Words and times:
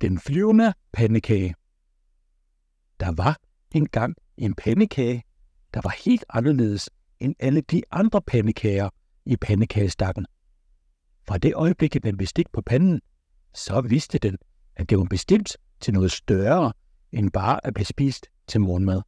Den 0.00 0.18
flyvende 0.18 0.74
pandekage. 0.92 1.54
Der 3.00 3.12
var 3.12 3.36
engang 3.74 4.16
en 4.36 4.54
pandekage, 4.54 5.24
der 5.74 5.80
var 5.84 5.94
helt 6.04 6.24
anderledes 6.28 6.90
end 7.20 7.34
alle 7.38 7.60
de 7.60 7.82
andre 7.90 8.22
pandekager 8.22 8.90
i 9.24 9.36
pandekagestakken. 9.36 10.26
Fra 11.28 11.38
det 11.38 11.54
øjeblik, 11.54 11.96
at 11.96 12.02
den 12.02 12.26
stik 12.26 12.46
på 12.52 12.60
panden, 12.60 13.00
så 13.54 13.80
vidste 13.80 14.18
den, 14.18 14.38
at 14.76 14.90
det 14.90 14.98
var 14.98 15.04
bestemt 15.04 15.56
til 15.80 15.94
noget 15.94 16.12
større 16.12 16.72
end 17.12 17.30
bare 17.30 17.66
at 17.66 17.74
blive 17.74 17.86
spist 17.86 18.26
til 18.46 18.60
morgenmad. 18.60 19.02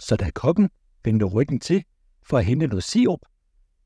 Så 0.00 0.16
da 0.16 0.30
kokken 0.30 0.70
vendte 1.04 1.26
ryggen 1.26 1.60
til 1.60 1.84
for 2.22 2.38
at 2.38 2.44
hente 2.44 2.66
noget 2.66 2.84
sirup, 2.84 3.20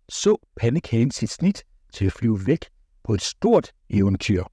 så 0.08 0.36
pandekagen 0.56 1.10
sit 1.10 1.30
snit 1.30 1.64
til 1.92 2.06
at 2.06 2.12
flyve 2.12 2.46
væk 2.46 2.64
på 3.04 3.14
et 3.14 3.22
stort 3.22 3.72
eventyr. 3.90 4.44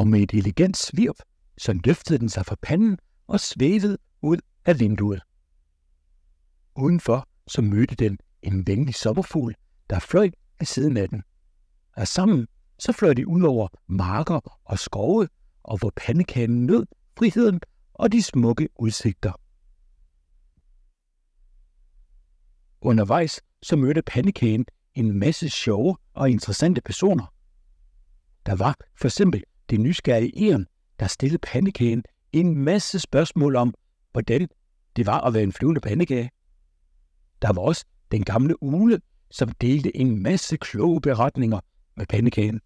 Og 0.00 0.08
med 0.08 0.20
et 0.20 0.34
elegant 0.34 0.76
svirp, 0.76 1.14
så 1.58 1.80
løftede 1.84 2.18
den 2.18 2.28
sig 2.28 2.46
fra 2.46 2.56
panden 2.62 2.98
og 3.26 3.40
svævede 3.40 3.98
ud 4.22 4.38
af 4.64 4.80
vinduet. 4.80 5.22
Udenfor 6.76 7.28
så 7.48 7.62
mødte 7.62 7.94
den 7.94 8.18
en 8.42 8.66
venlig 8.66 8.94
sommerfugl, 8.94 9.54
der 9.90 9.98
fløj 9.98 10.30
af 10.60 10.66
siden 10.66 10.96
af 10.96 11.08
den. 11.08 11.22
Og 11.96 12.08
sammen 12.08 12.46
så 12.78 12.92
fløj 12.92 13.14
de 13.14 13.28
ud 13.28 13.42
over 13.42 13.68
marker 13.86 14.60
og 14.64 14.78
skove, 14.78 15.28
og 15.62 15.78
hvor 15.78 15.92
pandekagen 15.96 16.66
nød 16.66 16.86
friheden 17.18 17.60
og 17.94 18.12
de 18.12 18.22
smukke 18.22 18.68
udsigter. 18.76 19.32
Undervejs 22.80 23.40
så 23.62 23.76
mødte 23.76 24.02
pandekagen 24.02 24.66
en 24.94 25.18
masse 25.18 25.48
sjove 25.48 25.96
og 26.14 26.30
interessante 26.30 26.80
personer. 26.80 27.34
Der 28.46 28.54
var 28.54 28.76
for 28.96 29.08
eksempel 29.08 29.44
det 29.70 29.80
nysgerrige 29.80 30.50
Eren, 30.50 30.66
der 31.00 31.06
stillede 31.06 31.38
pandekagen 31.38 32.04
en 32.32 32.58
masse 32.58 32.98
spørgsmål 32.98 33.56
om, 33.56 33.74
hvordan 34.12 34.48
det 34.96 35.06
var 35.06 35.20
at 35.20 35.34
være 35.34 35.42
en 35.42 35.52
flyvende 35.52 35.80
pandekage. 35.80 36.30
Der 37.42 37.52
var 37.52 37.62
også 37.62 37.84
den 38.12 38.24
gamle 38.24 38.62
ule, 38.62 39.00
som 39.30 39.48
delte 39.48 39.96
en 39.96 40.22
masse 40.22 40.56
kloge 40.56 41.00
beretninger 41.00 41.60
med 41.96 42.06
pandekagen. 42.06 42.60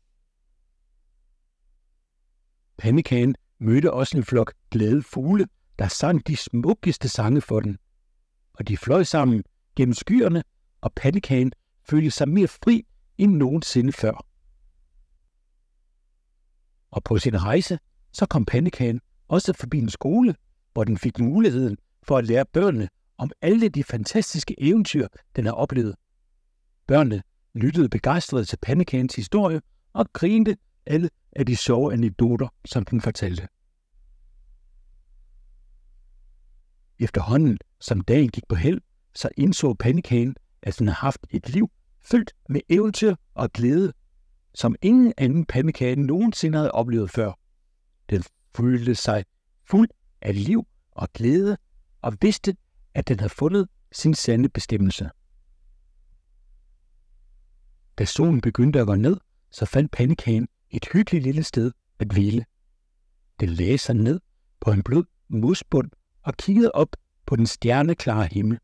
Pandekagen 2.78 3.34
mødte 3.58 3.92
også 3.92 4.16
en 4.16 4.24
flok 4.24 4.54
glade 4.70 5.02
fugle, 5.02 5.46
der 5.78 5.88
sang 5.88 6.26
de 6.26 6.36
smukkeste 6.36 7.08
sange 7.08 7.40
for 7.40 7.60
den. 7.60 7.78
Og 8.52 8.68
de 8.68 8.76
fløj 8.76 9.02
sammen 9.02 9.44
gennem 9.76 9.94
skyerne, 9.94 10.42
og 10.80 10.92
pandekagen 10.96 11.52
følte 11.88 12.10
sig 12.10 12.28
mere 12.28 12.48
fri 12.48 12.86
end 13.18 13.36
nogensinde 13.36 13.92
før. 13.92 14.26
Og 16.94 17.04
på 17.04 17.18
sin 17.18 17.42
rejse, 17.42 17.78
så 18.12 18.26
kom 18.26 18.44
pandekagen 18.44 19.00
også 19.28 19.52
forbi 19.52 19.78
en 19.78 19.88
skole, 19.88 20.34
hvor 20.72 20.84
den 20.84 20.98
fik 20.98 21.18
muligheden 21.18 21.76
for 22.02 22.18
at 22.18 22.26
lære 22.26 22.44
børnene 22.44 22.88
om 23.18 23.30
alle 23.42 23.68
de 23.68 23.84
fantastiske 23.84 24.62
eventyr, 24.62 25.08
den 25.36 25.44
har 25.46 25.52
oplevet. 25.52 25.94
Børnene 26.86 27.22
lyttede 27.54 27.88
begejstret 27.88 28.48
til 28.48 28.58
pandekagens 28.62 29.14
historie 29.14 29.60
og 29.92 30.06
grinte 30.12 30.56
alle 30.86 31.10
af 31.32 31.46
de 31.46 31.56
sjove 31.56 31.92
anekdoter, 31.92 32.48
som 32.64 32.84
den 32.84 33.00
fortalte. 33.00 33.48
Efterhånden, 36.98 37.58
som 37.80 38.00
dagen 38.00 38.28
gik 38.28 38.44
på 38.48 38.54
held, 38.54 38.80
så 39.14 39.28
indså 39.36 39.74
pandekagen, 39.74 40.36
at 40.62 40.78
den 40.78 40.88
har 40.88 40.94
haft 40.94 41.26
et 41.30 41.48
liv 41.48 41.70
fyldt 42.02 42.32
med 42.48 42.60
eventyr 42.68 43.14
og 43.34 43.52
glæde, 43.52 43.92
som 44.54 44.76
ingen 44.82 45.12
anden 45.16 45.46
pandekage 45.46 45.96
nogensinde 45.96 46.58
havde 46.58 46.72
oplevet 46.72 47.10
før. 47.10 47.32
Den 48.10 48.24
følte 48.56 48.94
sig 48.94 49.24
fuld 49.70 49.88
af 50.20 50.44
liv 50.44 50.66
og 50.90 51.08
glæde 51.12 51.56
og 52.02 52.16
vidste, 52.20 52.56
at 52.94 53.08
den 53.08 53.20
havde 53.20 53.34
fundet 53.34 53.68
sin 53.92 54.14
sande 54.14 54.48
bestemmelse. 54.48 55.10
Da 57.98 58.04
solen 58.04 58.40
begyndte 58.40 58.80
at 58.80 58.86
gå 58.86 58.94
ned, 58.94 59.16
så 59.50 59.66
fandt 59.66 59.92
pandekagen 59.92 60.48
et 60.70 60.86
hyggeligt 60.92 61.24
lille 61.24 61.42
sted 61.42 61.72
at 61.98 62.12
hvile. 62.12 62.44
Den 63.40 63.48
lagde 63.48 63.78
sig 63.78 63.94
ned 63.94 64.20
på 64.60 64.70
en 64.70 64.82
blød 64.82 65.04
musbund 65.28 65.90
og 66.22 66.36
kiggede 66.36 66.72
op 66.72 66.96
på 67.26 67.36
den 67.36 67.46
stjerneklare 67.46 68.28
himmel. 68.32 68.58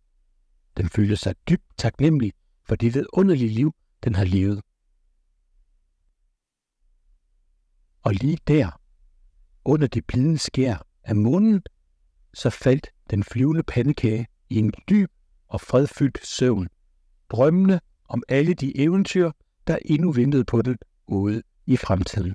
Den 0.76 0.88
følte 0.88 1.16
sig 1.16 1.34
dybt 1.48 1.64
taknemmelig 1.78 2.32
for 2.64 2.76
det 2.76 2.94
vidunderlige 2.94 3.48
liv, 3.48 3.74
den 4.04 4.14
har 4.14 4.24
levet. 4.24 4.60
Og 8.02 8.12
lige 8.14 8.38
der, 8.46 8.80
under 9.64 9.86
det 9.86 10.06
blide 10.06 10.38
skær 10.38 10.86
af 11.04 11.16
månen, 11.16 11.62
så 12.34 12.50
faldt 12.50 12.90
den 13.10 13.24
flyvende 13.24 13.62
pandekage 13.62 14.26
i 14.48 14.56
en 14.56 14.72
dyb 14.90 15.10
og 15.48 15.60
fredfyldt 15.60 16.26
søvn, 16.26 16.68
drømmende 17.30 17.80
om 18.08 18.22
alle 18.28 18.54
de 18.54 18.78
eventyr, 18.78 19.30
der 19.66 19.78
endnu 19.84 20.12
ventede 20.12 20.44
på 20.44 20.62
den 20.62 20.76
ude 21.06 21.42
i 21.66 21.76
fremtiden. 21.76 22.34